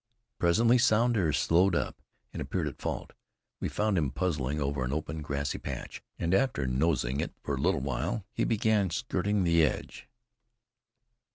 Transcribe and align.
Presently 0.39 0.79
Sounder 0.79 1.31
slowed 1.31 1.75
up 1.75 2.01
and 2.33 2.41
appeared 2.41 2.67
at 2.67 2.81
fault. 2.81 3.13
We 3.59 3.69
found 3.69 3.99
him 3.99 4.09
puzzling 4.09 4.59
over 4.59 4.83
an 4.83 4.91
open, 4.91 5.21
grassy 5.21 5.59
patch, 5.59 6.01
and 6.17 6.33
after 6.33 6.65
nosing 6.65 7.19
it 7.19 7.35
for 7.43 7.53
a 7.53 7.61
little 7.61 7.81
while, 7.81 8.25
he 8.33 8.43
began 8.43 8.89
skirting 8.89 9.43
the 9.43 9.63
edge. 9.63 10.07